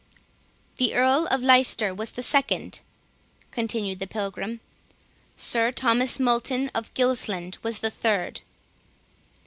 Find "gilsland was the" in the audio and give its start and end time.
6.95-7.91